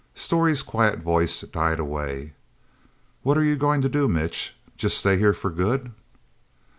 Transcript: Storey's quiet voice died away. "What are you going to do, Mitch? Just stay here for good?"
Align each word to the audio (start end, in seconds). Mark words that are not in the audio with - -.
Storey's 0.15 0.63
quiet 0.63 0.97
voice 0.97 1.41
died 1.41 1.77
away. 1.77 2.33
"What 3.21 3.37
are 3.37 3.43
you 3.43 3.55
going 3.55 3.83
to 3.83 3.87
do, 3.87 4.07
Mitch? 4.07 4.57
Just 4.75 4.97
stay 4.97 5.15
here 5.19 5.31
for 5.31 5.51
good?" 5.51 5.91